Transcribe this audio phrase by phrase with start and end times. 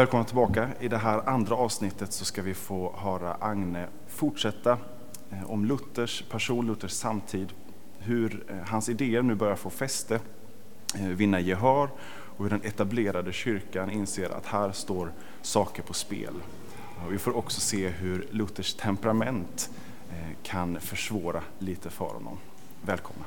[0.00, 0.70] Välkomna tillbaka.
[0.80, 4.78] I det här andra avsnittet så ska vi få höra Agne fortsätta
[5.30, 7.52] eh, om Luthers person, Luthers samtid,
[7.98, 10.20] hur eh, hans idéer nu börjar få fäste,
[10.94, 11.90] eh, vinna gehör
[12.36, 16.34] och hur den etablerade kyrkan inser att här står saker på spel.
[17.10, 19.70] Vi får också se hur Luthers temperament
[20.42, 22.38] kan försvåra lite för honom.
[22.82, 23.24] Välkomna.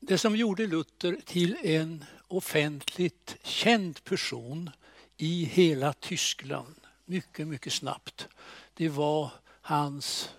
[0.00, 4.70] Det som gjorde Luther till en offentligt känd person
[5.16, 8.28] i hela Tyskland mycket, mycket snabbt.
[8.74, 10.30] Det var hans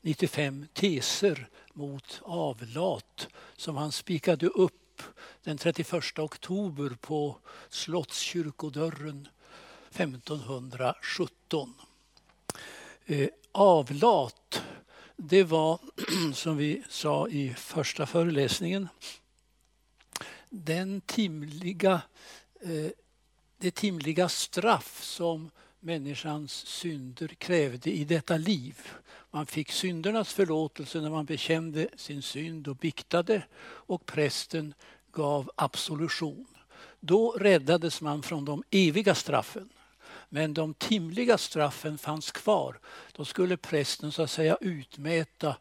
[0.00, 5.02] 95 teser mot avlat som han spikade upp
[5.42, 9.28] den 31 oktober på Slottskyrkodörren
[9.90, 11.74] 1517.
[13.06, 14.62] Eh, avlat,
[15.16, 15.78] det var
[16.34, 18.88] som vi sa i första föreläsningen
[20.52, 22.02] den timliga,
[22.60, 22.90] eh,
[23.58, 25.50] det timliga straff som
[25.80, 28.78] människans synder krävde i detta liv.
[29.30, 34.74] Man fick syndernas förlåtelse när man bekände sin synd och biktade och prästen
[35.12, 36.46] gav absolution.
[37.00, 39.68] Då räddades man från de eviga straffen.
[40.28, 42.78] Men de timliga straffen fanns kvar.
[43.12, 45.56] Då skulle prästen så att säga utmäta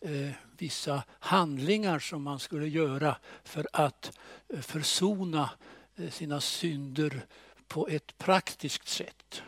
[0.00, 4.18] eh, vissa handlingar som man skulle göra för att
[4.48, 5.50] eh, försona
[5.96, 7.26] eh, sina synder
[7.68, 9.42] på ett praktiskt sätt.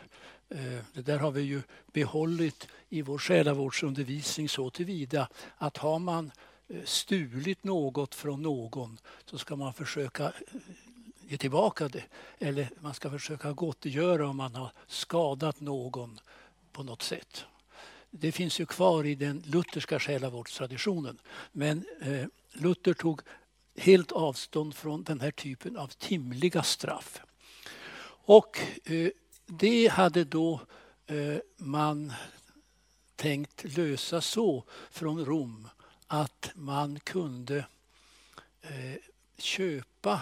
[0.49, 1.61] Eh, det där har vi ju
[1.93, 6.31] behållit i vår själavårdsundervisning så tillvida att har man
[6.83, 10.33] stulit något från någon så ska man försöka
[11.27, 12.03] ge tillbaka det.
[12.39, 16.19] Eller man ska försöka gottgöra om man har skadat någon
[16.71, 17.45] på något sätt
[18.11, 21.17] det finns ju kvar i den lutherska själavårdstraditionen.
[21.51, 23.21] Men eh, Luther tog
[23.75, 27.21] helt avstånd från den här typen av timliga straff.
[28.25, 29.09] Och eh,
[29.45, 30.61] det hade då
[31.05, 32.13] eh, man
[33.15, 35.67] tänkt lösa så från Rom
[36.07, 37.65] att man kunde
[38.61, 38.95] eh,
[39.37, 40.21] köpa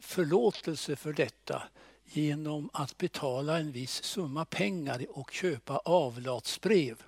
[0.00, 1.62] förlåtelse för detta
[2.12, 7.02] genom att betala en viss summa pengar och köpa avlatsbrev.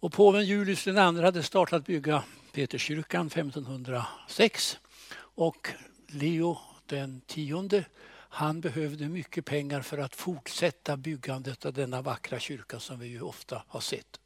[0.00, 4.78] Och påven Julius II hade startat bygga Peterskyrkan 1506
[5.18, 5.68] och
[6.06, 7.84] Leo den tionde
[8.30, 13.20] han behövde mycket pengar för att fortsätta byggandet av denna vackra kyrka som vi ju
[13.20, 14.20] ofta har sett.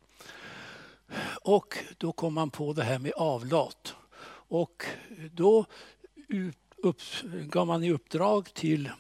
[1.42, 3.94] Och då kom man på det här med avlat.
[4.48, 4.84] Och
[5.32, 5.66] då
[7.44, 8.90] gav man i uppdrag till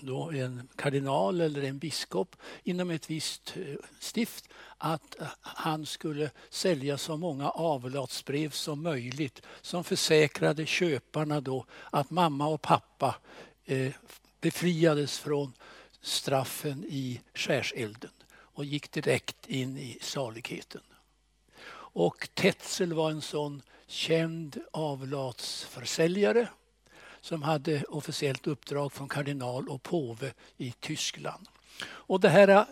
[0.00, 4.48] då en kardinal eller en biskop inom ett visst eh, stift
[4.78, 12.10] att eh, han skulle sälja så många avlatsbrev som möjligt som försäkrade köparna då att
[12.10, 13.16] mamma och pappa
[13.64, 13.92] eh,
[14.40, 15.52] befriades från
[16.00, 20.82] straffen i skärselden och gick direkt in i saligheten.
[21.70, 26.48] Och Tetzel var en sån känd avlatsförsäljare
[27.28, 31.48] som hade officiellt uppdrag från kardinal och påve i Tyskland.
[31.86, 32.66] Och det här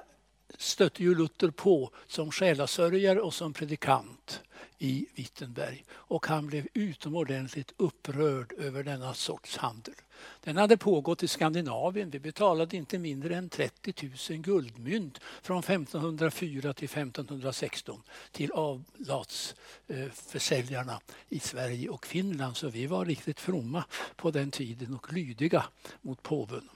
[0.59, 4.41] stötte ju Luther på som själasörjare och som predikant
[4.79, 9.95] i Wittenberg och han blev utomordentligt upprörd över denna sorts handel.
[10.41, 12.11] Den hade pågått i Skandinavien.
[12.11, 18.03] Vi betalade inte mindre än 30 000 guldmynt från 1504 till 1516
[18.33, 22.57] till avlatsförsäljarna i Sverige och Finland.
[22.57, 23.85] Så vi var riktigt fromma
[24.17, 25.65] på den tiden och lydiga
[26.01, 26.69] mot påven.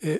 [0.00, 0.16] Eh,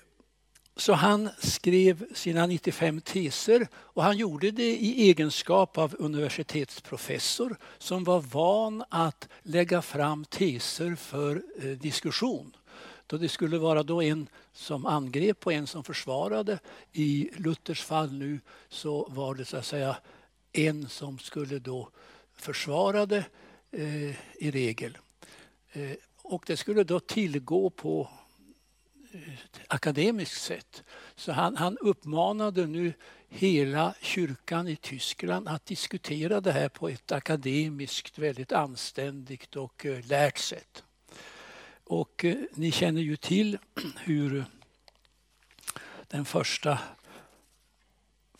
[0.76, 8.04] så han skrev sina 95 teser och han gjorde det i egenskap av universitetsprofessor som
[8.04, 12.56] var van att lägga fram teser för eh, diskussion.
[13.06, 16.58] Då det skulle vara då en som angrep och en som försvarade.
[16.92, 19.96] I Luthers fall nu så var det så att säga
[20.52, 21.88] en som skulle då
[22.36, 23.24] försvara det
[23.70, 24.10] eh,
[24.44, 24.98] i regel.
[25.72, 25.90] Eh,
[26.22, 28.08] och det skulle då tillgå på
[29.68, 30.84] akademiskt sätt.
[31.14, 32.92] Så han, han uppmanade nu
[33.28, 40.06] hela kyrkan i Tyskland att diskutera det här på ett akademiskt, väldigt anständigt och eh,
[40.06, 40.84] lärt sätt.
[41.84, 43.58] Och eh, ni känner ju till
[44.04, 44.44] hur
[46.08, 46.78] den första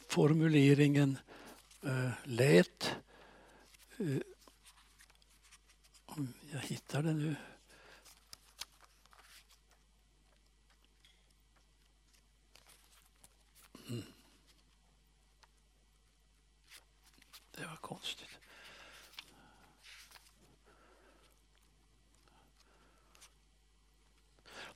[0.09, 1.19] formuleringen
[1.83, 2.95] eh, lät.
[3.99, 4.17] Eh,
[6.53, 7.35] jag hittar den nu.
[17.85, 18.29] Konstigt.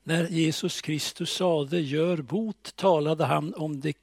[0.02, 3.96] När Jesus Kristus sade gör bot talade han om det,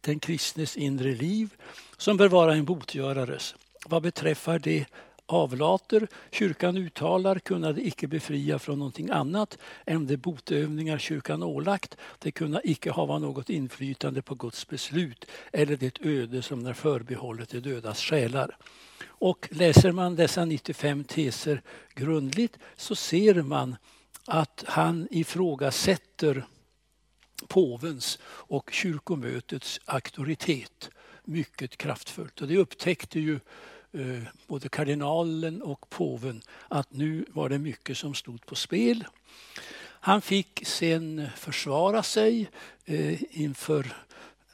[0.00, 1.54] den kristnes inre liv
[1.96, 3.54] som bör vara en botgörares.
[3.86, 4.86] Vad beträffar det
[5.26, 11.96] avlater kyrkan uttalar kunna icke befria från någonting annat än de botövningar kyrkan ålagt.
[12.18, 17.48] Det kunna icke hava något inflytande på Guds beslut eller det öde som är förbehållet
[17.48, 18.56] de dödas själar.
[19.06, 21.62] Och läser man dessa 95 teser
[21.94, 23.76] grundligt så ser man
[24.26, 26.46] att han ifrågasätter
[27.48, 30.90] påvens och kyrkomötets auktoritet
[31.24, 32.40] mycket kraftfullt.
[32.40, 33.40] Och det upptäckte ju
[33.94, 39.04] Eh, både kardinalen och påven att nu var det mycket som stod på spel.
[39.80, 42.50] Han fick sen försvara sig
[42.84, 43.96] eh, inför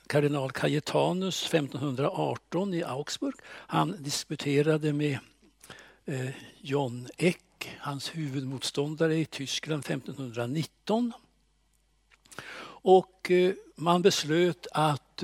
[0.06, 3.34] kardinal Cajetanus 1518 i Augsburg.
[3.46, 5.18] Han disputerade med
[6.04, 11.12] eh, John Eck, hans huvudmotståndare i Tyskland 1519.
[12.82, 13.30] Och
[13.74, 15.22] man beslöt att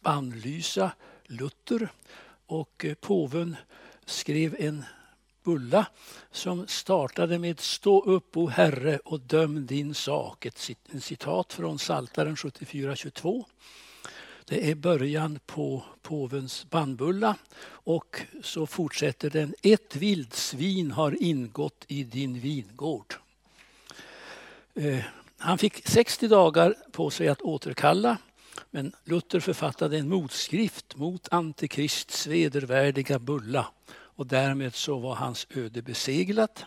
[0.00, 0.92] bannlysa
[1.26, 1.88] Luther
[2.46, 3.56] och eh, påven
[4.04, 4.84] skrev en
[5.42, 5.86] bulla
[6.30, 10.46] som startade med Stå upp, o Herre, och döm din sak.
[10.46, 13.44] Ett citat från Saltaren 74.22.
[14.44, 17.36] Det är början på påvens bannbulla
[17.66, 19.54] och så fortsätter den.
[19.62, 23.14] Ett vildsvin har ingått i din vingård.
[24.74, 25.04] Eh,
[25.38, 28.18] han fick 60 dagar på sig att återkalla
[28.70, 35.82] men Luther författade en motskrift mot Antikrists vedervärdiga bulla och därmed så var hans öde
[35.82, 36.64] beseglat.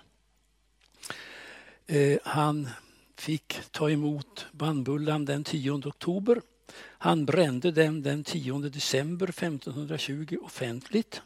[1.85, 2.69] Eh, han
[3.15, 6.41] fick ta emot bannbullan den 10 oktober.
[6.77, 11.21] Han brände den den 10 december 1520 offentligt.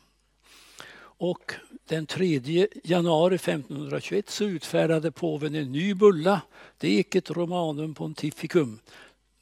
[1.22, 1.54] Och
[1.86, 6.42] den 3 januari 1521 så utfärdade påven en ny bulla,
[6.78, 8.80] deket Romanum Pontificum,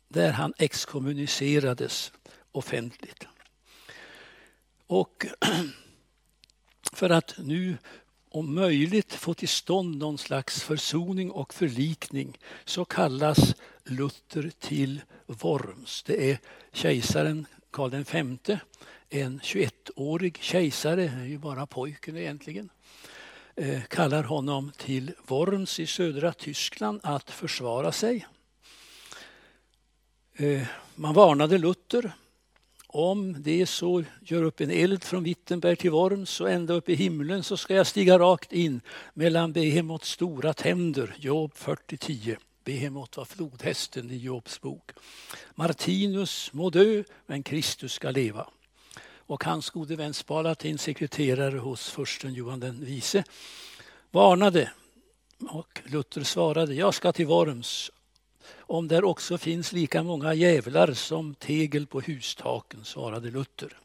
[0.10, 2.12] där han exkommunicerades
[2.52, 3.28] offentligt.
[4.88, 5.26] Och
[6.94, 7.78] för att nu
[8.30, 16.04] om möjligt få till stånd någon slags försoning och förlikning så kallas Luther till Worms.
[16.04, 16.40] Det är
[16.72, 18.58] kejsaren Karl V,
[19.10, 22.70] en 21-årig kejsare, är ju bara pojken egentligen,
[23.56, 28.28] eh, kallar honom till Worms i södra Tyskland att försvara sig.
[30.42, 30.62] Eh,
[30.96, 32.12] man varnade Luther.
[32.88, 36.90] Om det är så, gör upp en eld från Wittenberg till Worms och ända upp
[36.90, 38.82] i himlen så ska jag stiga rakt in
[39.14, 42.38] mellan Behemots stora tänder, Job 40.10.
[42.64, 44.92] Behemot var flodhästen i Jobs bok.
[45.56, 48.48] Martinus må dö, men Kristus ska leva.
[49.18, 53.24] Och hans gode vän Spalatin, sekreterare hos försten Johan den vise,
[54.12, 54.72] varnade
[55.50, 57.92] och Luther svarade, jag ska till Worms
[58.58, 63.78] om där också finns lika många djävlar som tegel på hustaken, svarade Luther.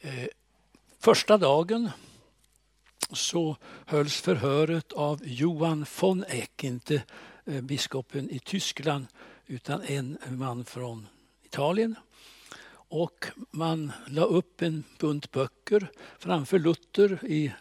[0.00, 0.26] Eh,
[0.98, 1.90] första dagen
[3.12, 7.02] så hölls förhöret av Johan von Eck, inte
[7.44, 9.06] eh, biskopen i Tyskland
[9.46, 11.06] utan en man från
[11.44, 11.94] Italien.
[12.90, 17.52] Och man la upp en bunt böcker framför Luther i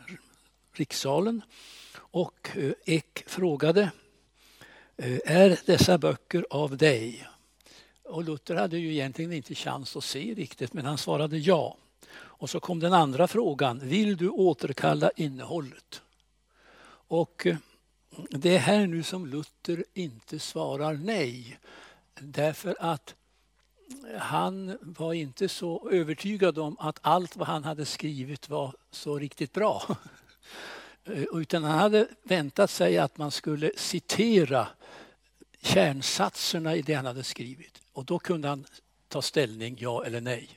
[0.74, 1.42] rikssalen
[1.98, 3.92] och eh, Eck frågade
[5.00, 7.27] Eh, är dessa böcker av dig?
[8.04, 11.77] Och Luther hade ju egentligen inte chans att se riktigt men han svarade ja.
[12.13, 16.01] Och så kom den andra frågan, vill du återkalla innehållet?
[17.08, 17.58] Och eh,
[18.30, 21.60] det är här nu som Luther inte svarar nej.
[22.20, 23.16] Därför att
[24.13, 29.20] eh, han var inte så övertygad om att allt vad han hade skrivit var så
[29.20, 29.98] riktigt bra.
[31.34, 34.68] Utan han hade väntat sig att man skulle citera
[35.62, 37.82] kärnsatserna i det han hade skrivit.
[37.94, 38.66] Och då kunde han
[39.08, 40.50] ta ställning, ja eller nej.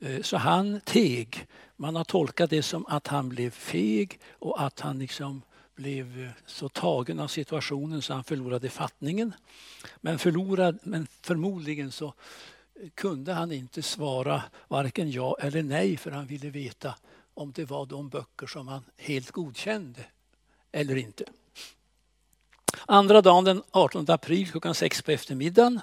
[0.00, 1.46] Eh, så han teg.
[1.76, 5.42] Man har tolkat det som att han blev feg och att han liksom
[5.74, 9.34] blev eh, så tagen av situationen så han förlorade fattningen.
[10.00, 16.10] Men, förlorad, men förmodligen så eh, kunde han inte svara varken ja eller nej för
[16.10, 16.94] han ville veta
[17.34, 20.04] om det var de böcker som han helt godkände
[20.72, 21.24] eller inte.
[22.86, 25.80] Andra dagen den 18 april klockan sex på eftermiddagen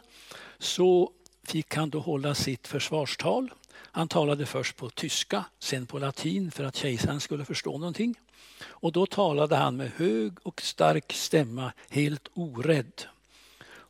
[0.57, 1.11] så
[1.43, 3.51] fick han då hålla sitt försvarstal.
[3.71, 8.15] Han talade först på tyska, sen på latin för att kejsaren skulle förstå någonting.
[8.63, 13.03] Och då talade han med hög och stark stämma, helt orädd.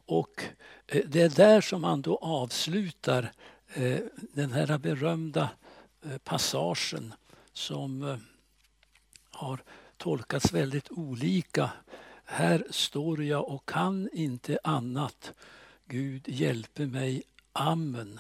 [0.06, 0.44] Och
[0.88, 3.32] eh, det är där som han då avslutar
[3.74, 5.50] eh, den här berömda
[6.06, 7.14] eh, passagen
[7.54, 8.20] som
[9.32, 9.60] har
[9.98, 11.70] tolkats väldigt olika.
[12.32, 15.34] Här står jag och kan inte annat.
[15.86, 17.24] Gud hjälpe mig.
[17.54, 18.20] Amen.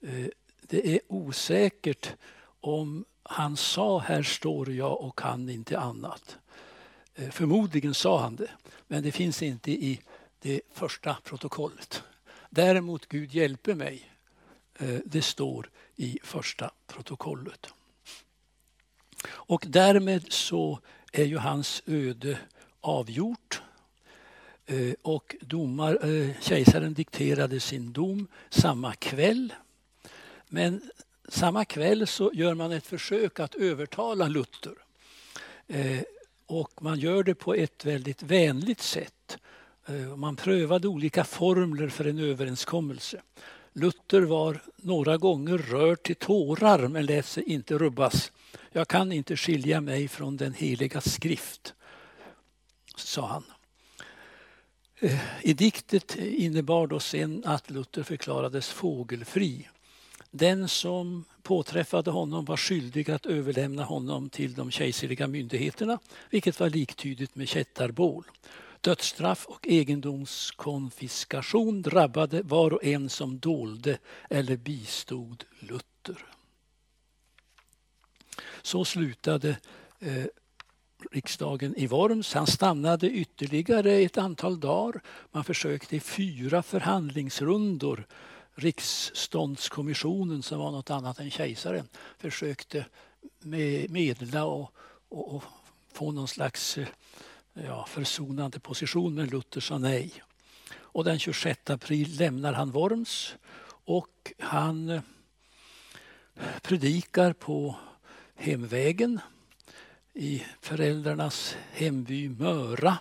[0.00, 0.26] Eh,
[0.60, 2.12] det är osäkert
[2.60, 6.38] om han sa här står jag och kan inte annat.
[7.14, 8.50] Eh, förmodligen sa han det,
[8.88, 10.00] men det finns inte i
[10.38, 12.02] det första protokollet.
[12.50, 14.10] Däremot Gud hjälpe mig,
[14.78, 17.72] eh, det står i första protokollet.
[19.26, 20.80] Och därmed så
[21.12, 22.38] är ju hans öde
[22.82, 23.62] avgjort.
[24.66, 29.54] Eh, och domar, eh, kejsaren dikterade sin dom samma kväll.
[30.48, 30.90] Men
[31.28, 34.74] samma kväll så gör man ett försök att övertala Luther.
[35.68, 36.02] Eh,
[36.46, 39.38] och man gör det på ett väldigt vänligt sätt.
[40.16, 43.22] Man prövade olika formler för en överenskommelse.
[43.72, 48.32] Luther var några gånger rörd till tårar men lät sig inte rubbas.
[48.72, 51.74] Jag kan inte skilja mig från den heliga skrift,
[52.98, 53.44] sa han.
[55.02, 59.68] Eh, Ediktet innebar då sen att Luther förklarades fågelfri.
[60.30, 65.98] Den som påträffade honom var skyldig att överlämna honom till de kejserliga myndigheterna,
[66.30, 68.24] vilket var liktydigt med kättarbål.
[68.80, 73.98] Dödsstraff och egendomskonfiskation drabbade var och en som dolde
[74.30, 76.26] eller bistod Luther.
[78.62, 79.56] Så slutade
[80.00, 80.24] eh,
[81.10, 82.34] riksdagen i Worms.
[82.34, 85.02] Han stannade ytterligare ett antal dagar.
[85.30, 88.06] Man försökte i fyra förhandlingsrundor.
[88.54, 92.86] Riksståndskommissionen, som var något annat än kejsaren, försökte
[93.88, 94.72] medla och,
[95.08, 95.44] och, och
[95.92, 96.88] få någon slags eh,
[97.54, 100.12] ja, försonande position, men Luther sa nej.
[100.74, 103.34] Och den 26 april lämnar han Worms
[103.84, 105.02] och han eh,
[106.62, 107.76] predikar på
[108.34, 109.20] hemvägen
[110.14, 112.98] i föräldrarnas hemby Möra.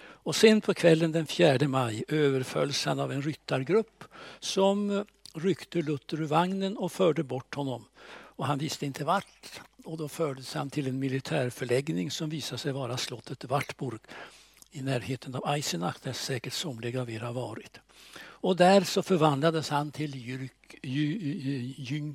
[0.00, 4.04] Och sen på kvällen den 4 maj överfölls han av en ryttargrupp
[4.40, 7.84] som ryckte Luther ur vagnen och förde bort honom.
[8.10, 12.72] Och han visste inte vart och då fördes han till en militärförläggning som visade sig
[12.72, 14.00] vara slottet Wartburg
[14.70, 17.78] i närheten av Eisenach där säkert somliga av er har varit.
[18.20, 20.48] Och där så förvandlades han till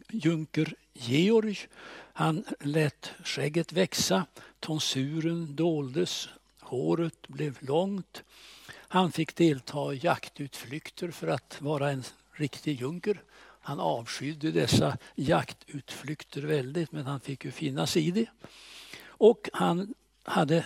[0.10, 1.60] Junker Georg.
[2.16, 4.26] Han lät skägget växa,
[4.60, 6.30] tonsuren doldes,
[6.60, 8.24] håret blev långt.
[8.76, 13.22] Han fick delta i jaktutflykter för att vara en riktig junker.
[13.62, 18.26] Han avskydde dessa jaktutflykter väldigt men han fick ju finna sig i det.
[19.06, 19.94] Och han
[20.24, 20.66] hade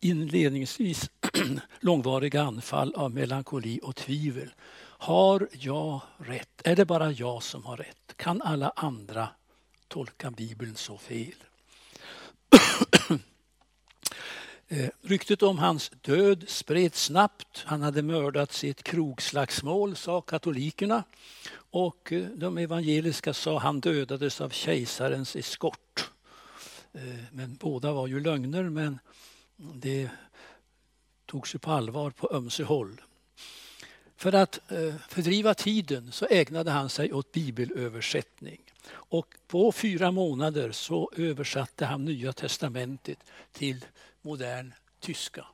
[0.00, 1.10] inledningsvis
[1.80, 4.54] långvariga anfall av melankoli och tvivel.
[4.98, 6.60] Har jag rätt?
[6.64, 8.16] Är det bara jag som har rätt?
[8.16, 9.28] Kan alla andra
[9.88, 11.34] tolka Bibeln så fel?
[14.68, 17.62] Eh, ryktet om hans död spreds snabbt.
[17.66, 21.04] Han hade mördats i ett krogslagsmål, sa katolikerna.
[21.54, 26.10] Och eh, de evangeliska sa han dödades av kejsarens eskort.
[26.92, 28.98] Eh, men båda var ju lögner, men
[29.56, 30.08] det
[31.26, 33.00] togs ju på allvar på ömse håll.
[34.16, 34.58] För att
[35.08, 38.63] fördriva tiden så ägnade han sig åt bibelöversättning.
[38.92, 43.18] Och på fyra månader så översatte han Nya testamentet
[43.52, 43.84] till
[44.22, 45.46] modern tyska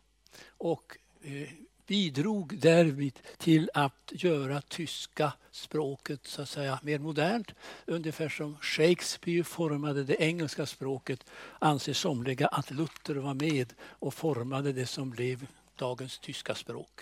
[0.48, 1.48] och eh,
[1.90, 7.48] bidrog därvid till att göra tyska språket så att säga mer modernt.
[7.86, 11.24] Ungefär som Shakespeare formade det engelska språket
[11.58, 15.46] anser somliga att Luther var med och formade det som blev
[15.76, 17.00] dagens tyska språk.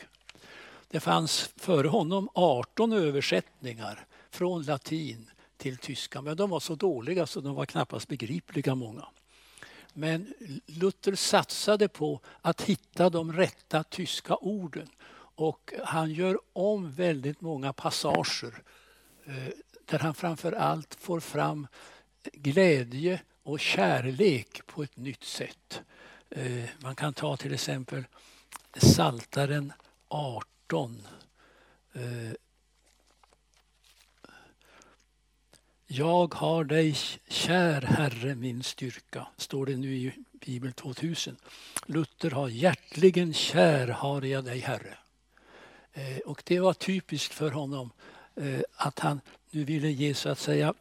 [0.90, 7.26] Det fanns före honom 18 översättningar från latin till tyska men de var så dåliga
[7.26, 9.06] så de var knappast begripliga många.
[9.92, 10.34] Men
[10.66, 14.88] Luther satsade på att hitta de rätta tyska orden
[15.38, 18.62] och han gör om väldigt många passager
[19.24, 19.52] eh,
[19.84, 21.66] där han framför allt får fram
[22.32, 25.82] glädje och kärlek på ett nytt sätt.
[26.30, 28.04] Eh, man kan ta till exempel
[28.76, 29.72] Saltaren
[30.08, 31.06] 18.
[31.92, 32.32] Eh,
[35.90, 36.96] jag har dig
[37.28, 41.36] kär Herre min styrka, står det nu i Bibel 2000.
[41.86, 44.98] Luther har hjärtligen kär har jag dig Herre.
[45.92, 47.90] Eh, och det var typiskt för honom
[48.36, 50.74] eh, att han nu ville ge så att säga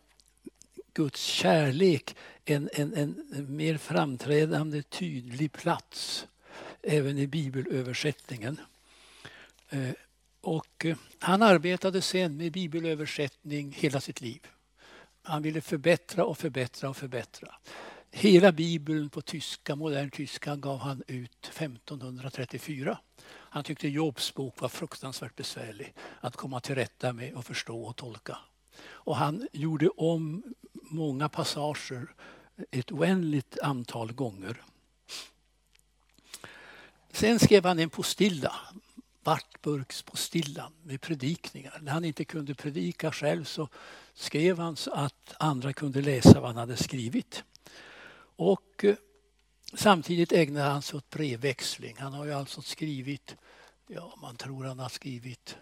[0.93, 6.27] Guds kärlek en, en, en mer framträdande tydlig plats
[6.81, 8.59] även i bibelöversättningen.
[9.69, 9.89] Eh,
[10.41, 10.85] och
[11.19, 14.47] han arbetade sen med bibelöversättning hela sitt liv.
[15.27, 17.55] Han ville förbättra och förbättra och förbättra.
[18.11, 22.99] Hela bibeln på tyska, modern tyska gav han ut 1534.
[23.25, 27.95] Han tyckte Jobs bok var fruktansvärt besvärlig att komma till rätta med och förstå och
[27.95, 28.37] tolka.
[28.79, 30.43] Och han gjorde om
[30.73, 32.07] många passager
[32.71, 34.61] ett oändligt antal gånger.
[37.11, 38.55] Sen skrev han en postilla,
[39.27, 41.79] Bartburks på Stillan med predikningar.
[41.81, 43.69] När han inte kunde predika själv så
[44.13, 47.43] skrev han så att andra kunde läsa vad han hade skrivit.
[48.35, 48.95] Och eh,
[49.73, 51.95] samtidigt ägnade han sig åt brevväxling.
[51.99, 53.35] Han har ju alltså skrivit,
[53.87, 55.57] ja man tror han har skrivit,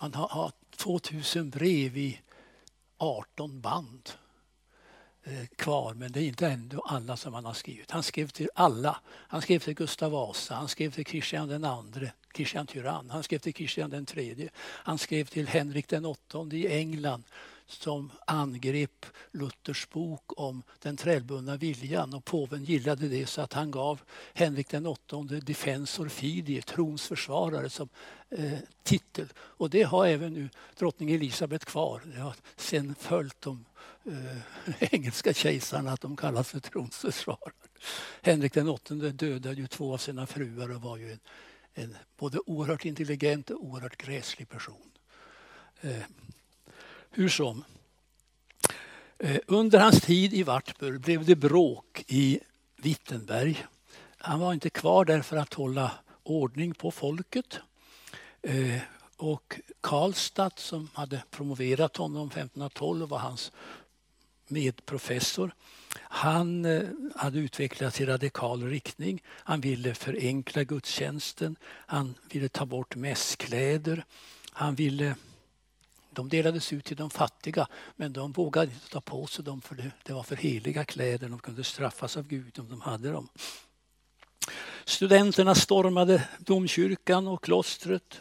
[0.00, 2.20] man har, har 2000 brev i
[2.96, 4.10] 18 band
[5.22, 7.90] eh, kvar, men det är inte ändå alla som han har skrivit.
[7.90, 9.00] Han skrev till alla.
[9.06, 13.54] Han skrev till Gustav Vasa, han skrev till Kristian II Kristian Tyrann, han skrev till
[13.54, 17.22] Kristian den tredje, han skrev till Henrik den åttonde i England
[17.66, 23.70] som angrep Luthers bok om den trällbundna viljan och påven gillade det så att han
[23.70, 24.00] gav
[24.34, 27.88] Henrik den åttonde Defensor Fidei, trons försvarare, som
[28.30, 29.26] eh, titel.
[29.38, 32.00] Och det har även nu drottning Elisabet kvar.
[32.04, 33.64] Det har sen följt de
[34.04, 37.52] eh, engelska kejsarna att de kallas för trons försvarare.
[38.22, 41.20] Henrik den åttonde dödade ju två av sina fruar och var ju en,
[41.78, 44.90] en både oerhört intelligent och oerhört gräslig person.
[45.80, 46.02] Eh,
[47.10, 47.64] hur som.
[49.18, 52.40] Eh, under hans tid i Wartburg blev det bråk i
[52.76, 53.66] Wittenberg.
[54.18, 57.58] Han var inte kvar där för att hålla ordning på folket.
[58.42, 58.80] Eh,
[59.16, 63.52] och Karlstad som hade promoverat honom 1512 var hans
[64.48, 65.54] medprofessor.
[66.00, 66.82] Han eh,
[67.16, 69.22] hade utvecklats i radikal riktning.
[69.26, 71.56] Han ville förenkla gudstjänsten.
[71.64, 74.04] Han ville ta bort mässkläder.
[74.52, 75.14] Han ville
[76.10, 79.74] de delades ut till de fattiga men de vågade inte ta på sig dem för
[79.74, 81.28] det, det var för heliga kläder.
[81.28, 83.28] De kunde straffas av Gud om de hade dem.
[84.84, 88.20] Studenterna stormade domkyrkan och klostret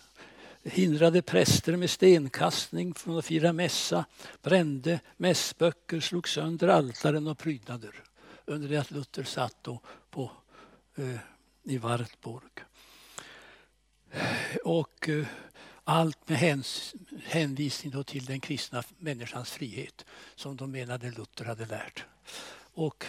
[0.66, 4.06] hindrade präster med stenkastning från att fira mässa,
[4.42, 8.04] brände mässböcker, slog sönder altaren och prydnader
[8.46, 10.32] under det att Luther satt då på,
[10.96, 11.18] eh,
[11.64, 12.52] i Wartburg.
[14.64, 15.26] Och eh,
[15.84, 22.06] allt med häns, hänvisning till den kristna människans frihet som de menade Luther hade lärt.
[22.74, 23.06] Och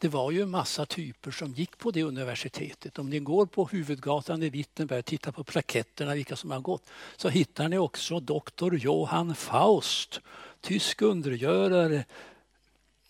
[0.00, 2.98] det var ju en massa typer som gick på det universitetet.
[2.98, 6.90] Om ni går på huvudgatan i Wittenberg och tittar på plaketterna, vilka som har gått,
[7.16, 10.20] så hittar ni också doktor Johann Faust,
[10.60, 12.04] tysk undergörare,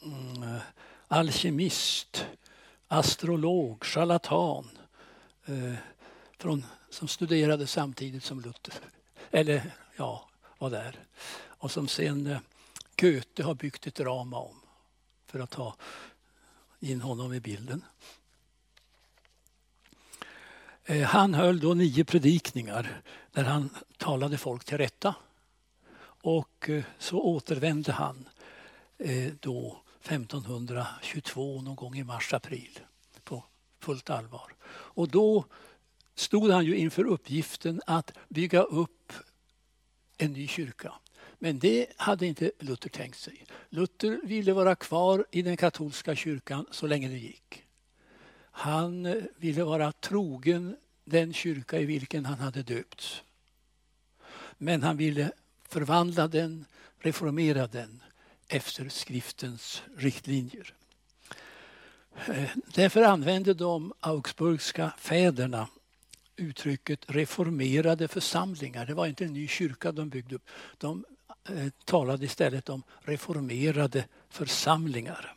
[0.03, 0.59] mm,
[1.09, 2.27] alkemist,
[2.89, 4.69] astrolog, charlatan.
[5.47, 5.75] Eh,
[6.39, 8.75] från som studerade samtidigt som Luther.
[9.31, 10.99] Eller ja, var där.
[11.47, 12.39] Och som sen eh,
[12.97, 14.61] Goethe har byggt ett drama om
[15.27, 15.75] för att ta
[16.81, 17.85] in honom i bilden.
[20.85, 25.15] Eh, han höll då nio predikningar där han talade folk till rätta.
[26.23, 28.29] Och eh, så återvände han
[28.99, 32.81] eh, då 1522 någon gång i mars-april
[33.25, 33.45] på
[33.81, 34.55] fullt allvar.
[34.71, 35.45] Och då
[36.15, 39.13] stod han ju inför uppgiften att bygga upp
[40.19, 40.93] en ny kyrka.
[41.43, 43.45] Men det hade inte Luther tänkt sig.
[43.69, 47.65] Luther ville vara kvar i den katolska kyrkan så länge det gick.
[48.51, 53.23] Han eh, ville vara trogen den kyrka i vilken han hade döpts.
[54.59, 55.33] Men han ville
[55.69, 56.65] förvandla den,
[56.99, 58.03] reformera den
[58.49, 60.75] efter skriftens riktlinjer.
[62.27, 65.69] Eh, därför använde de augsburgska fäderna
[66.37, 68.87] uttrycket reformerade församlingar.
[68.87, 70.49] Det var inte en ny kyrka de byggde upp.
[70.79, 71.05] De
[71.57, 75.35] Eh, talade istället om reformerade församlingar.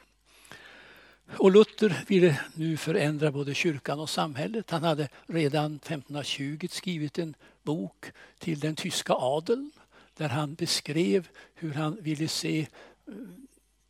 [1.37, 4.71] Och Luther ville nu förändra både kyrkan och samhället.
[4.71, 8.05] Han hade redan 1520 skrivit en bok
[8.39, 9.71] till den tyska adeln
[10.17, 13.13] där han beskrev hur han ville se eh,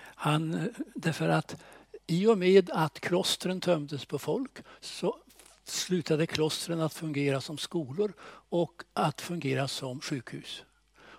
[0.00, 1.56] han, därför att
[2.06, 5.16] i och med att klostren tömdes på folk så
[5.64, 8.12] slutade klostren att fungera som skolor
[8.48, 10.62] och att fungera som sjukhus.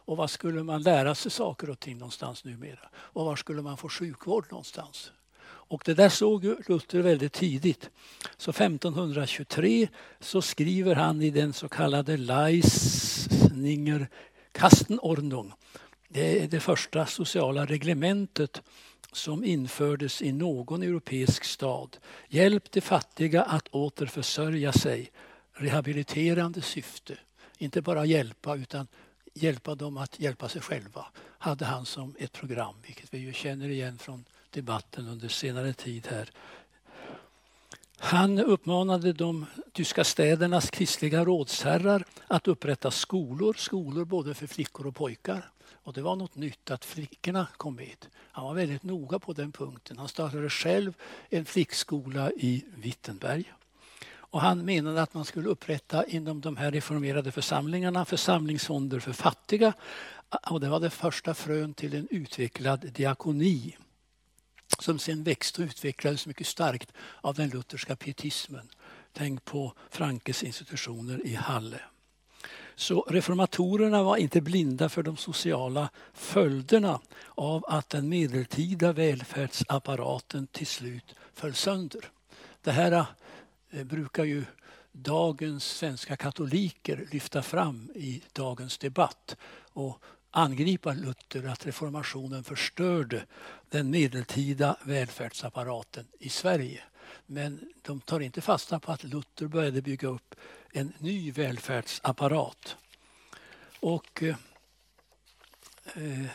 [0.07, 2.89] Och var skulle man lära sig saker och ting någonstans numera?
[2.95, 5.11] Och var skulle man få sjukvård någonstans?
[5.45, 7.89] Och det där såg Luther väldigt tidigt.
[8.37, 9.87] Så 1523
[10.19, 14.07] så skriver han i den så kallade Leisninger
[14.51, 15.53] Kastenordnung.
[16.09, 18.61] Det är det första sociala reglementet
[19.11, 21.97] som infördes i någon europeisk stad.
[22.27, 25.11] Hjälp de fattiga att återförsörja sig.
[25.53, 27.17] Rehabiliterande syfte.
[27.57, 28.87] Inte bara hjälpa utan
[29.43, 31.06] hjälpa dem att hjälpa sig själva.
[31.38, 36.08] Hade han som ett program, vilket vi ju känner igen från debatten under senare tid
[36.08, 36.30] här.
[38.00, 44.95] Han uppmanade de tyska städernas kristliga rådsherrar att upprätta skolor, skolor både för flickor och
[44.95, 45.50] pojkar.
[45.88, 48.06] Och det var något nytt att flickorna kom med.
[48.32, 49.97] Han var väldigt noga på den punkten.
[49.97, 50.93] Han startade själv
[51.30, 53.54] en flickskola i Wittenberg.
[54.29, 59.73] Och han menade att man skulle upprätta inom de här reformerade församlingarna församlingsfonder för fattiga.
[60.49, 63.77] Och det var det första frön till en utvecklad diakoni
[64.79, 68.69] som sen växte och utvecklades mycket starkt av den lutherska pietismen.
[69.13, 71.79] Tänk på Frankes institutioner i Halle.
[72.75, 76.99] Så reformatorerna var inte blinda för de sociala följderna
[77.35, 82.11] av att den medeltida välfärdsapparaten till slut föll sönder.
[82.61, 83.05] Det här
[83.69, 84.45] Eh, brukar ju
[84.91, 89.38] dagens svenska katoliker lyfta fram i dagens debatt
[89.73, 93.25] och angripa Luther att reformationen förstörde
[93.69, 96.84] den medeltida välfärdsapparaten i Sverige.
[97.25, 100.36] Men de tar inte fasta på att Luther började bygga upp
[100.71, 102.77] en ny välfärdsapparat.
[103.80, 104.36] Och eh,
[105.95, 106.30] eh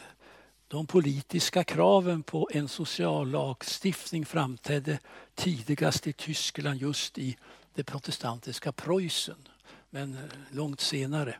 [0.73, 4.99] de politiska kraven på en sociallagstiftning framträdde
[5.35, 7.37] tidigast i Tyskland just i
[7.75, 9.49] det protestantiska Preussen,
[9.91, 11.39] men eh, långt senare.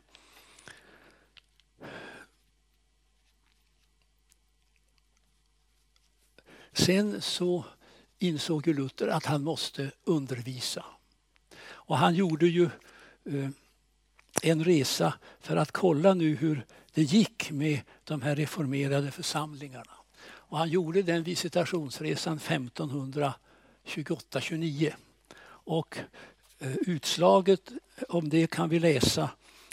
[6.73, 7.65] Sen så
[8.19, 10.85] insåg ju Luther att han måste undervisa.
[11.65, 12.65] Och han gjorde ju
[13.25, 13.49] eh,
[14.43, 19.93] en resa för att kolla nu hur det gick med de här reformerade församlingarna.
[20.25, 24.93] Och han gjorde den visitationsresan 1528-29.
[25.45, 25.99] Och
[26.59, 27.73] eh, utslaget
[28.09, 29.31] om det kan vi läsa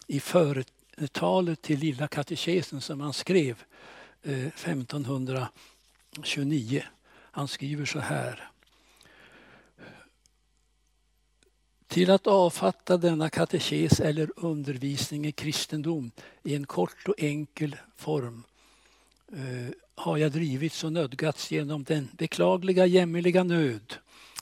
[0.07, 3.63] i företalet till Lilla katekesen som han skrev
[4.23, 6.83] eh, 1529.
[7.31, 8.49] Han skriver så här.
[11.89, 16.11] Till att avfatta denna katekes eller undervisning i kristendom
[16.43, 18.43] i en kort och enkel form
[19.33, 23.93] eh, har jag drivits och nödgats genom den beklagliga jämmerliga nöd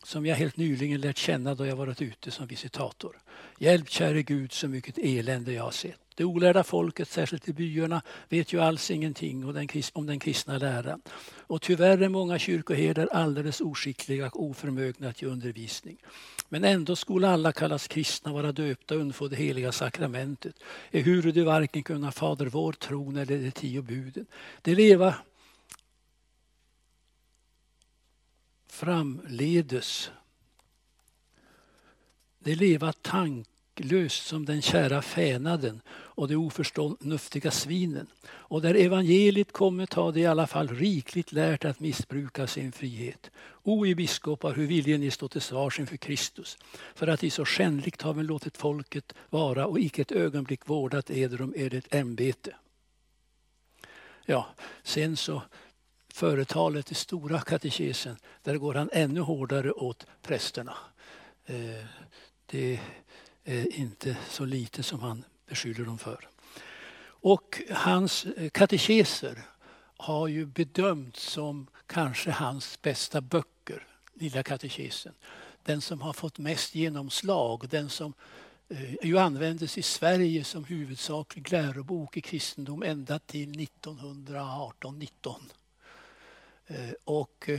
[0.04, 3.20] som jag helt nyligen lärt känna då jag varit ute som visitator.
[3.60, 6.07] Hjälp käre Gud så mycket elände jag har sett.
[6.18, 9.46] Det olärda folket, särskilt i byarna, vet ju alls ingenting
[9.94, 11.02] om den kristna läran.
[11.38, 15.98] Och tyvärr är många kyrkoherdar alldeles oskickliga och oförmögna att ge undervisning.
[16.50, 20.56] Men ändå skulle alla kallas kristna, vara döpta och undfå det heliga sakramentet.
[20.92, 24.26] Ehuru de varken kunna Fader vår tron eller de tio buden.
[24.62, 25.16] De leva
[28.68, 30.12] framledes.
[32.40, 32.94] De leva
[33.78, 38.08] tanklöst som den kära fänaden och de oförståndiga svinen.
[38.28, 43.32] Och där evangeliet kommit har de i alla fall rikligt lärt att missbruka sin frihet.
[43.64, 46.58] O i biskopar, hur viljen ni stå till svars inför Kristus,
[46.96, 51.42] för att i så skändligt haven låtit folket vara och icke ett ögonblick vårdat eder
[51.42, 52.56] om ert ämbete.
[54.26, 54.48] Ja,
[54.84, 55.42] sen så
[56.14, 60.78] företalet i stora katekesen, där går han ännu hårdare åt prästerna.
[61.46, 61.86] Eh,
[62.46, 62.80] det
[63.50, 66.28] Eh, inte så lite som han beskyller dem för.
[67.00, 69.42] Och hans eh, katekeser
[69.98, 75.14] har ju bedömts som kanske hans bästa böcker, Lilla katekesen.
[75.64, 78.14] Den som har fått mest genomslag, den som
[78.70, 85.36] eh, ju användes i Sverige som huvudsaklig lärobok i kristendom ända till 1918-19.
[87.04, 87.50] Och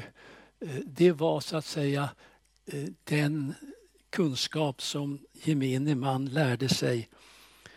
[0.84, 2.10] det var så att säga
[3.04, 3.54] den
[4.10, 7.08] kunskap som gemene man lärde sig.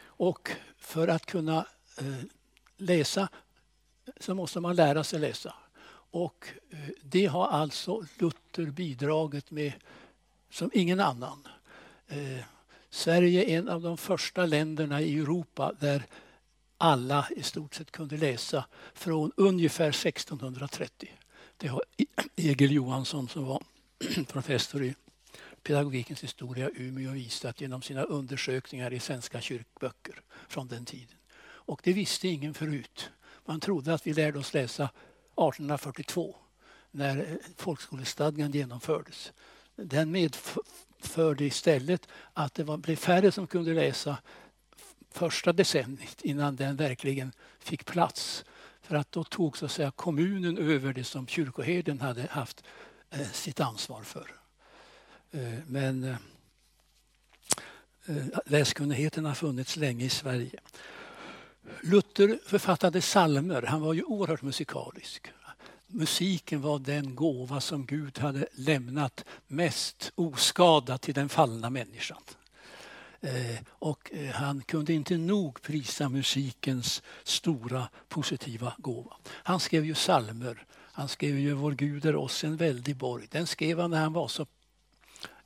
[0.03, 1.65] Och för att kunna
[1.97, 2.23] eh,
[2.77, 3.29] läsa
[4.19, 5.53] så måste man lära sig läsa.
[6.11, 9.73] Och eh, det har alltså Luther bidragit med
[10.49, 11.47] som ingen annan.
[12.07, 12.45] Eh,
[12.89, 16.05] Sverige är en av de första länderna i Europa där
[16.77, 21.09] alla i stort sett kunde läsa från ungefär 1630.
[21.57, 23.63] Det har e- Egil Johansson som var
[24.27, 24.95] professor i
[25.63, 31.17] pedagogikens historia i Umeå visat genom sina undersökningar i svenska kyrkböcker från den tiden.
[31.43, 33.09] Och det visste ingen förut.
[33.45, 36.35] Man trodde att vi lärde oss läsa 1842
[36.91, 39.31] när eh, folkskolestadgan genomfördes.
[39.75, 44.17] Den medförde istället att det var, blev färre som kunde läsa
[45.11, 48.45] första decenniet innan den verkligen fick plats.
[48.81, 52.63] För att då tog så att säga, kommunen över det som kyrkoherden hade haft
[53.09, 54.40] eh, sitt ansvar för.
[55.31, 56.15] Eh, men eh,
[58.05, 60.59] eh, läskunnigheten har funnits länge i Sverige.
[61.81, 63.61] Luther författade salmer.
[63.61, 65.31] Han var ju oerhört musikalisk
[65.93, 72.21] musiken var den gåva som Gud hade lämnat mest oskadad till den fallna människan.
[73.69, 79.13] Och han kunde inte nog prisa musikens stora positiva gåva.
[79.27, 80.65] Han skrev ju salmer.
[80.71, 83.27] Han skrev ju Vår Gud är oss en väldig borg.
[83.31, 84.45] Den skrev han när han var så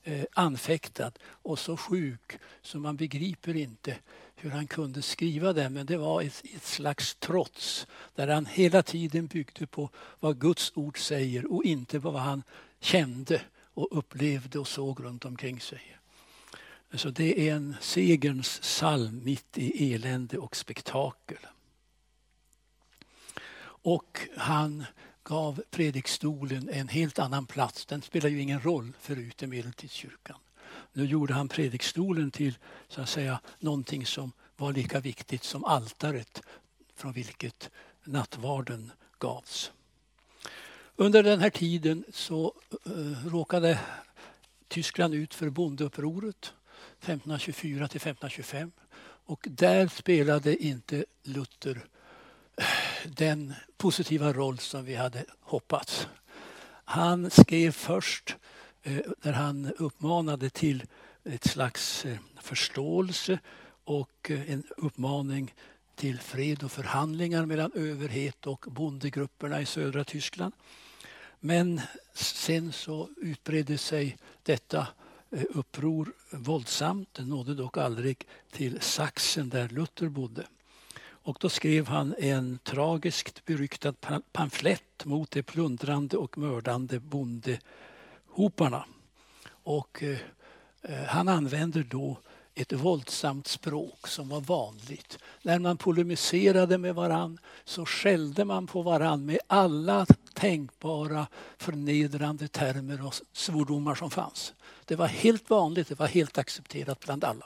[0.08, 3.98] Eh, anfäktad och så sjuk så man begriper inte
[4.36, 8.84] hur han kunde skriva det, men det var ett, ett slags trots där han hela
[8.84, 9.90] tiden byggde på
[10.20, 12.44] vad Guds ord säger och inte på vad han
[12.80, 13.42] kände
[13.74, 15.98] och upplevde och såg runt omkring sig.
[16.94, 21.48] Så det är en segerns psalm mitt i elände och spektakel.
[23.86, 24.86] Och han
[25.26, 27.86] gav predikstolen en helt annan plats.
[27.86, 30.38] Den spelar ju ingen roll förut i medeltidskyrkan.
[30.94, 32.58] Nu gjorde han predikstolen till
[32.88, 36.42] så att säga, någonting som var lika viktigt som altaret
[36.96, 37.70] från vilket
[38.04, 39.72] nattvarden gavs.
[40.96, 42.54] Under den här tiden så
[42.88, 43.80] uh, råkade
[44.68, 46.54] Tyskland ut för bondeupproret
[47.00, 48.72] 1524 till 1525
[49.26, 51.86] och där spelade inte Luther
[53.08, 56.08] den positiva roll som vi hade hoppats.
[56.86, 58.36] Han skrev först
[58.84, 60.84] eh, där han uppmanade till
[61.24, 63.40] ett slags eh, förståelse
[63.84, 65.54] och eh, en uppmaning
[65.96, 70.54] till fred och förhandlingar mellan överhet och bondegrupperna i södra Tyskland.
[71.40, 71.82] Men
[72.14, 74.88] sen så utbredde sig detta
[75.30, 77.14] uppror våldsamt.
[77.14, 80.46] Det nådde dock aldrig till Sachsen där Luther bodde.
[81.26, 83.94] Och då skrev han en tragiskt beryktad
[84.32, 88.86] pamflett mot de plundrande och mördande bondehoparna.
[89.64, 90.18] Och eh,
[90.82, 92.18] eh, han använder då
[92.56, 95.20] ett våldsamt språk som var vanligt.
[95.42, 103.06] När man polemiserade med varann så skällde man på varann med alla tänkbara förnedrande termer
[103.06, 104.54] och svordomar som fanns.
[104.86, 107.46] Det var helt vanligt, det var helt accepterat bland alla.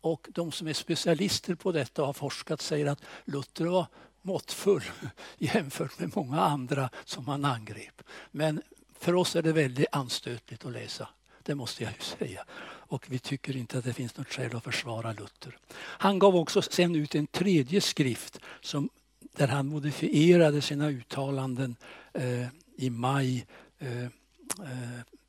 [0.00, 3.86] Och de som är specialister på detta och har forskat säger att Luther var
[4.22, 4.82] måttfull
[5.38, 8.02] jämfört med många andra som han angrep.
[8.30, 8.62] Men
[8.98, 11.08] för oss är det väldigt anstötligt att läsa.
[11.42, 12.44] Det måste jag ju säga.
[12.62, 15.58] Och vi tycker inte att det finns något skäl att försvara Luther.
[15.76, 18.88] Han gav också sen ut en tredje skrift som,
[19.20, 21.76] där han modifierade sina uttalanden
[22.12, 23.46] eh, i maj
[23.78, 24.10] eh, eh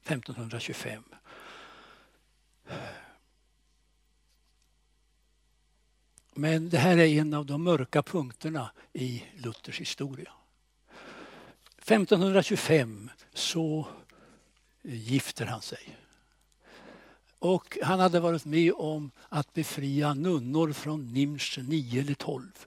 [0.04, 1.04] 1525.
[2.68, 2.76] Eh,
[6.34, 10.32] men det här är en av de mörka punkterna i Luthers historia.
[11.78, 13.88] 1525 så
[14.82, 15.98] gifter han sig.
[17.40, 22.66] Och han hade varit med om att befria nunnor från Nimsch 9 eller 12.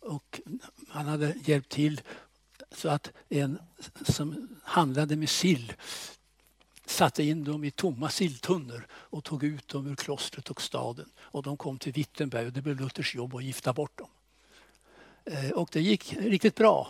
[0.00, 0.40] Och
[0.88, 2.00] han hade hjälpt till
[2.70, 3.58] så att en
[4.04, 5.72] som handlade med sill
[6.86, 11.10] satte in dem i tomma silltunnor och tog ut dem ur klostret och staden.
[11.18, 14.08] Och de kom till Wittenberg och det blev Luthers jobb att gifta bort dem.
[15.24, 16.88] Eh, och det gick riktigt bra.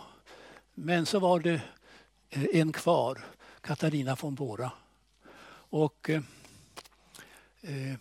[0.73, 1.61] Men så var det
[2.29, 3.25] eh, en kvar,
[3.61, 4.71] Katarina von Bora.
[5.69, 6.21] Och eh,
[7.61, 7.95] eh,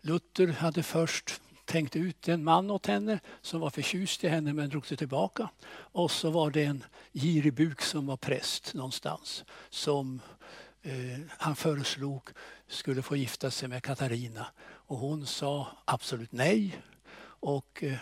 [0.00, 4.68] Luther hade först tänkt ut en man åt henne som var förtjust i henne men
[4.68, 5.48] drog sig tillbaka.
[5.70, 10.20] Och så var det en girig buk som var präst någonstans som
[10.84, 12.22] eh, han föreslog
[12.68, 14.46] skulle få gifta sig med Katarina.
[14.62, 16.76] Och hon sa absolut nej.
[17.40, 17.98] Och eh,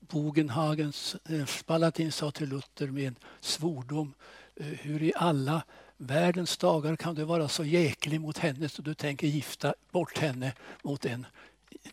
[0.00, 4.14] Bogenhagens eh, Spalatin sa till Luther med en svordom
[4.56, 5.62] eh, hur i alla
[5.96, 10.52] världens dagar kan du vara så jäklig mot henne så du tänker gifta bort henne
[10.82, 11.26] mot en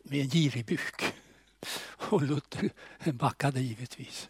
[0.04, 1.04] med en girig buk.
[1.98, 2.70] Och Luther
[3.12, 4.30] backade givetvis.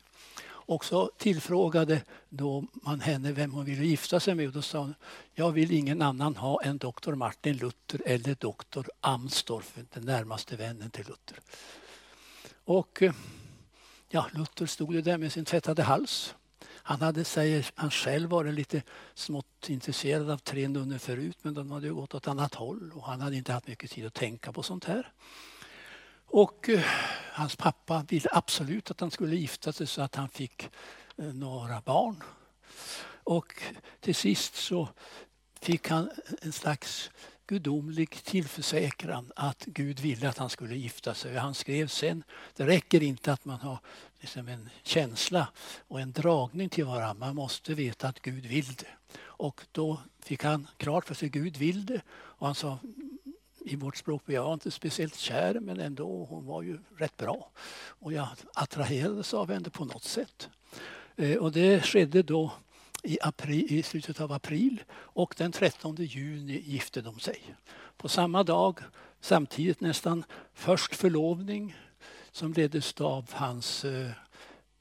[0.66, 4.48] Och så tillfrågade då man henne vem hon ville gifta sig med.
[4.48, 4.96] Och då sa hon,
[5.34, 10.90] jag vill ingen annan ha än doktor Martin Luther eller doktor Amstorf, den närmaste vännen
[10.90, 11.40] till Luther.
[12.66, 13.14] Och eh,
[14.10, 16.36] ja, Luther stod ju där med sin tvättade hals.
[16.86, 18.82] Han hade, säger han själv, varit lite
[19.14, 23.22] smått intresserad av tre nunnor förut men de hade gått åt annat håll och han
[23.22, 25.12] hade inte haft mycket tid att tänka på sånt här.
[26.34, 26.84] Och eh,
[27.32, 30.70] hans pappa ville absolut att han skulle gifta sig så att han fick
[31.18, 32.24] eh, några barn.
[33.24, 33.62] Och
[34.00, 34.90] till sist så
[35.62, 36.10] fick han
[36.42, 37.12] en slags
[37.48, 41.38] gudomlig tillförsäkran att Gud ville att han skulle gifta sig.
[41.38, 42.24] Han skrev sen,
[42.56, 43.80] det räcker inte att man har
[44.20, 45.48] liksom en känsla
[45.88, 49.18] och en dragning till varandra, man måste veta att Gud vill det.
[49.22, 52.80] Och då fick han klart för sig att Gud vill det och han sa
[53.66, 57.52] i vårt språk, jag var inte speciellt kär men ändå, hon var ju rätt bra.
[57.88, 60.50] Och jag attraherades av henne på något sätt.
[61.16, 62.52] Eh, och det skedde då
[63.04, 67.56] i, april, i slutet av april och den 13 juni gifte de sig.
[67.98, 68.80] På samma dag,
[69.22, 70.24] samtidigt nästan,
[70.54, 71.76] först förlovning
[72.32, 74.10] som leddes av hans eh,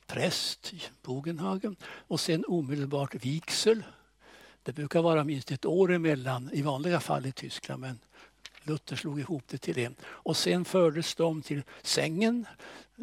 [0.06, 3.82] präst Bogenhagen och sen omedelbart vigsel.
[4.62, 7.98] Det brukar vara minst ett år emellan i vanliga fall i Tyskland men
[8.62, 9.94] Luther slog ihop det till en.
[10.05, 12.46] Och sen fördes de till sängen,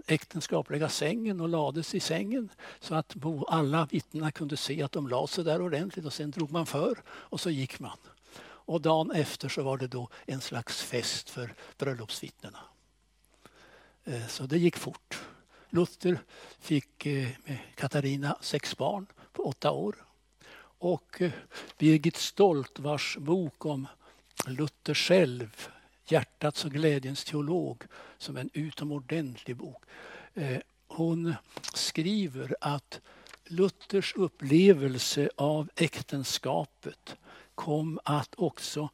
[0.07, 3.15] äktenskapliga sängen och lades i sängen så att
[3.47, 7.01] alla vittnena kunde se att de lade sig där ordentligt och sen drog man för
[7.07, 7.97] och så gick man.
[8.41, 12.59] Och dagen efter så var det då en slags fest för bröllopsvittnena.
[14.03, 15.21] Eh, så det gick fort.
[15.69, 16.19] Luther
[16.59, 20.05] fick eh, med Katarina sex barn på åtta år.
[20.79, 21.31] Och eh,
[21.77, 23.87] Birgit Stolt vars bok om
[24.45, 25.67] Luther själv,
[26.05, 27.83] Hjärtats och glädjens teolog,
[28.17, 29.83] som en utomordentlig bok.
[30.33, 31.35] Eh, hon
[31.73, 33.01] skriver att
[33.45, 37.15] Luthers upplevelse av äktenskapet
[37.55, 38.89] kom att också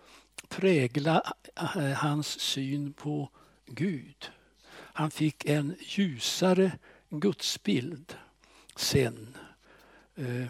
[0.49, 3.29] prägla eh, hans syn på
[3.65, 4.31] Gud.
[4.71, 6.71] Han fick en ljusare
[7.09, 8.17] gudsbild
[8.75, 9.37] sen,
[10.15, 10.47] eh,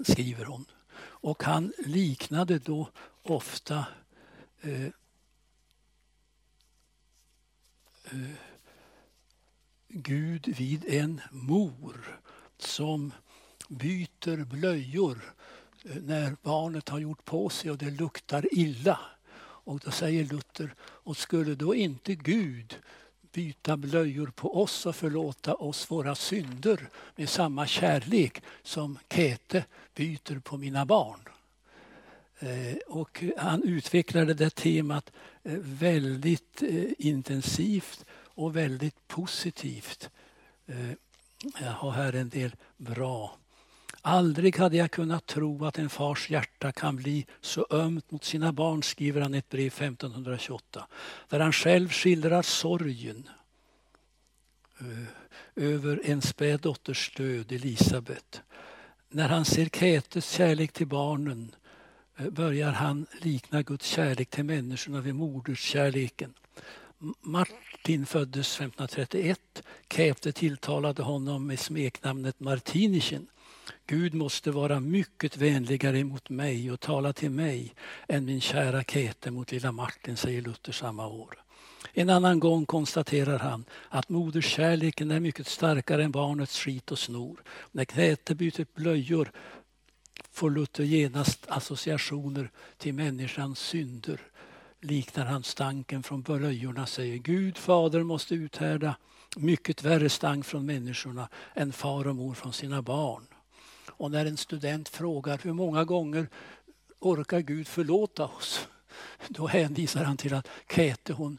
[0.00, 0.64] skriver hon.
[0.98, 2.88] Och han liknade då
[3.30, 3.84] ofta
[4.60, 4.86] eh,
[8.04, 8.36] eh,
[9.88, 12.20] Gud vid en mor
[12.58, 13.12] som
[13.68, 15.34] byter blöjor
[15.84, 19.00] eh, när barnet har gjort på sig och det luktar illa.
[19.38, 22.78] Och då säger Luther, och skulle då inte Gud
[23.32, 30.40] byta blöjor på oss och förlåta oss våra synder med samma kärlek som Käte byter
[30.40, 31.35] på mina barn?
[32.38, 40.10] Eh, och han utvecklade det temat eh, väldigt eh, intensivt och väldigt positivt.
[41.60, 43.38] Jag har här en del bra.
[44.02, 48.52] Aldrig hade jag kunnat tro att en fars hjärta kan bli så ömt mot sina
[48.52, 50.86] barn, skriver han i ett brev 1528,
[51.28, 53.28] där han själv skildrar sorgen
[55.54, 58.42] över en späd dotters död, Elisabet.
[59.08, 61.54] När han ser Kätes kärlek till barnen
[62.16, 66.34] börjar han likna Guds kärlek till människorna vid moderskärleken.
[67.20, 69.62] Martin föddes 1531.
[69.90, 73.26] Käfte tilltalade honom med smeknamnet Martinichen.
[73.86, 77.74] Gud måste vara mycket vänligare mot mig och tala till mig
[78.08, 81.42] än min kära Käte mot lilla Martin, säger Luther samma år.
[81.92, 87.42] En annan gång konstaterar han att moderskärleken är mycket starkare än barnets skit och snor.
[87.72, 89.32] När Käte byter blöjor
[90.36, 94.20] får Luther genast associationer till människans synder.
[94.80, 98.96] Liknar han stanken från blöjorna säger Gud fader måste uthärda
[99.36, 103.22] mycket värre stank från människorna än far och mor från sina barn.
[103.90, 106.28] Och när en student frågar hur många gånger
[106.98, 108.68] orkar Gud förlåta oss?
[109.28, 111.38] Då hänvisar han till att Käte hon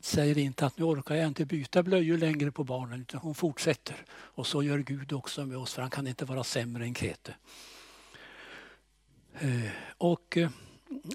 [0.00, 3.96] säger inte att nu orkar jag inte byta blöjor längre på barnen utan hon fortsätter.
[4.10, 7.34] Och så gör Gud också med oss för han kan inte vara sämre än Käte.
[9.40, 10.50] Eh, och eh,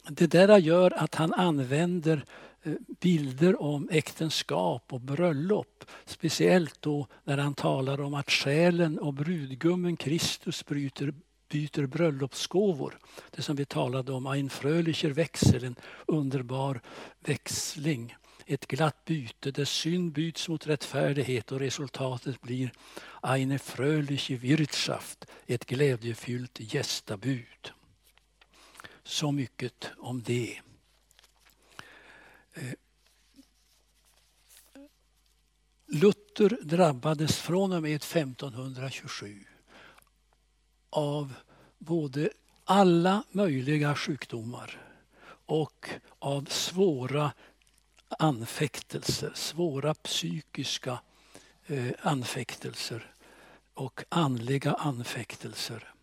[0.09, 2.26] det där gör att han använder
[2.63, 5.86] eh, bilder om äktenskap och bröllop.
[6.05, 11.13] Speciellt då när han talar om att själen och brudgummen Kristus bryter,
[11.49, 12.97] byter bröllopsgåvor.
[13.32, 16.82] Det som vi talade om, ein frölicher växel, en underbar
[17.20, 18.15] växling.
[18.49, 22.72] ett glatt byte där synd byts mot rättfärdighet och resultatet blir
[23.22, 27.72] eine Fröliche Wirtschaft, ett glädjefyllt gästabud.
[29.07, 30.59] Så mycket om det.
[32.53, 32.73] Eh,
[35.85, 39.45] Luther drabbades från och med 1527
[40.89, 41.33] av
[41.77, 42.29] både
[42.65, 44.81] alla möjliga sjukdomar
[45.45, 45.89] och
[46.19, 47.31] av svåra
[48.09, 50.99] anfäktelser, svåra psykiska
[51.65, 53.13] eh, anfäktelser
[53.73, 55.93] och andliga anfäktelser.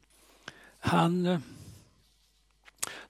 [0.79, 1.39] Han eh,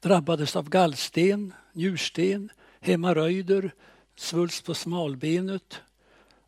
[0.01, 2.51] drabbades av gallsten, njursten,
[2.81, 3.71] hemorrojder,
[4.17, 5.81] svulst på smalbenet,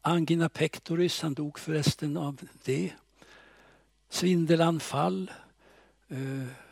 [0.02, 2.92] angina pectoris, han dog förresten av det,
[4.10, 5.30] svindelanfall,
[6.08, 6.65] eh,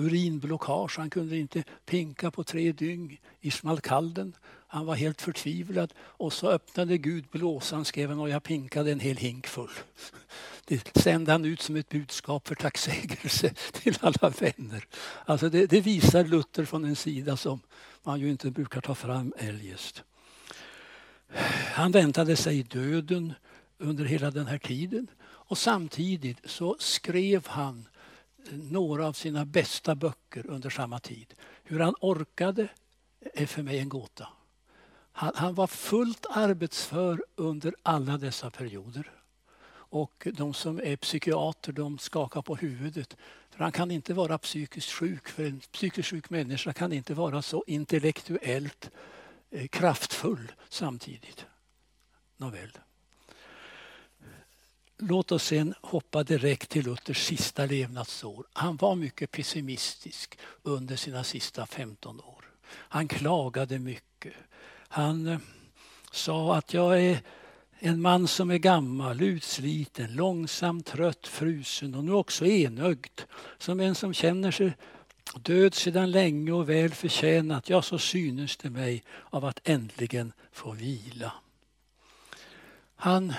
[0.00, 0.98] urinblockage.
[0.98, 4.34] Han kunde inte pinka på tre dygn i smalkalden.
[4.66, 9.00] Han var helt förtvivlad och så öppnade Gud blåsan, skrev han, och jag pinkade en
[9.00, 9.70] hel hink full.
[10.64, 14.84] Det sände han ut som ett budskap för tacksägelse till alla vänner.
[15.24, 17.60] Alltså det, det visar Luther från en sida som
[18.02, 20.02] man ju inte brukar ta fram eljest.
[21.74, 23.34] Han väntade sig döden
[23.78, 27.88] under hela den här tiden och samtidigt så skrev han
[28.50, 31.34] några av sina bästa böcker under samma tid.
[31.62, 32.68] Hur han orkade
[33.34, 34.28] är för mig en gåta.
[35.12, 39.12] Han, han, var fullt arbetsför under alla dessa perioder.
[39.92, 43.16] Och de som är psykiater de skakar på huvudet.
[43.50, 47.42] För han kan inte vara psykiskt sjuk, för en psykiskt sjuk människa kan inte vara
[47.42, 48.90] så intellektuellt
[49.50, 51.46] eh, kraftfull samtidigt.
[52.36, 52.78] Nåväl.
[55.02, 58.46] Låt oss sen hoppa direkt till Luthers sista levnadsår.
[58.52, 62.44] Han var mycket pessimistisk under sina sista 15 år.
[62.72, 64.32] Han klagade mycket.
[64.88, 65.38] Han eh,
[66.12, 67.22] sa att jag är
[67.78, 73.20] en man som är gammal, utsliten, långsam, trött, frusen och nu också enögd.
[73.58, 74.72] Som en som känner sig
[75.36, 77.68] död sedan länge och väl förtjänat.
[77.68, 81.32] Ja, så synes det mig av att äntligen få vila.
[82.96, 83.34] Han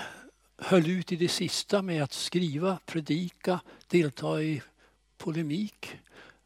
[0.62, 4.62] höll ut i det sista med att skriva, predika, delta i
[5.18, 5.96] polemik,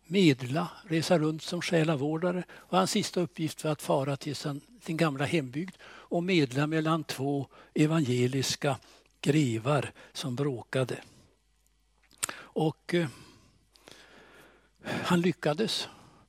[0.06, 2.44] medla, resa runt som själavårdare.
[2.50, 7.46] Och hans sista uppgift var att fara till sin, gamla hembygd och medla mellan två
[7.74, 8.78] evangeliska
[9.20, 11.00] grevar som bråkade.
[12.36, 13.08] Och eh,
[14.84, 15.88] han lyckades.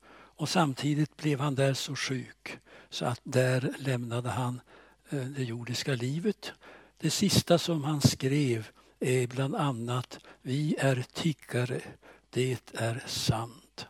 [0.10, 2.58] Och samtidigt blev han där så sjuk
[2.90, 4.62] så att där lämnade han
[5.10, 6.54] eh, det jordiska livet.
[7.00, 8.68] Det sista som han skrev
[9.00, 11.82] är bland annat Vi är tiggare,
[12.30, 13.86] det är sant.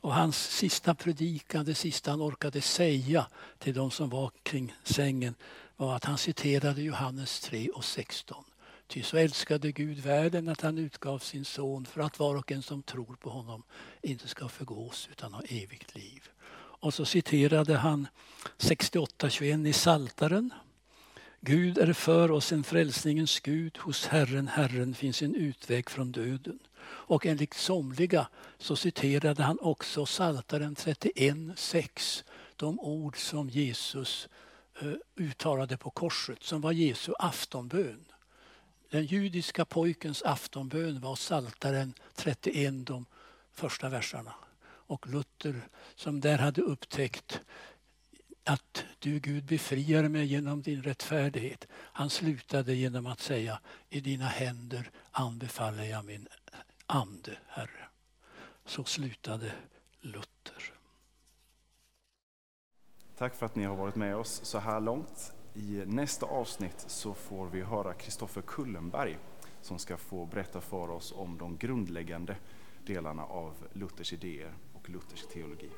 [0.00, 3.26] Och hans sista predikan, det sista han orkade säga
[3.58, 5.34] till de som var kring sängen
[5.76, 8.44] var att han citerade Johannes 3 och 16.
[8.86, 12.62] Ty så älskade Gud världen att han utgav sin son för att var och en
[12.62, 13.62] som tror på honom
[14.02, 16.28] inte ska förgås utan ha evigt liv.
[16.54, 18.06] Och så citerade han
[18.58, 20.50] 68.21 i Saltaren
[21.44, 26.58] Gud är för oss en frälsningens Gud, hos Herren, Herren finns en utväg från döden.
[26.84, 28.28] Och enligt somliga
[28.58, 32.24] så citerade han också Psaltaren 31.6,
[32.56, 34.28] de ord som Jesus
[34.80, 38.04] eh, uttalade på korset, som var Jesu aftonbön.
[38.90, 43.06] Den judiska pojkens aftonbön var Psaltaren 31, de
[43.52, 44.34] första verserna.
[44.64, 47.40] Och Luther, som där hade upptäckt
[48.44, 51.68] att du Gud befriar mig genom din rättfärdighet.
[51.72, 56.28] Han slutade genom att säga i dina händer anbefaller jag min
[56.86, 57.88] ande, Herre.
[58.64, 59.52] Så slutade
[60.00, 60.72] Luther.
[63.16, 65.32] Tack för att ni har varit med oss så här långt.
[65.54, 69.18] I nästa avsnitt så får vi höra Kristoffer Kullenberg
[69.60, 72.36] som ska få berätta för oss om de grundläggande
[72.86, 75.70] delarna av Luthers idéer och Luthers teologi.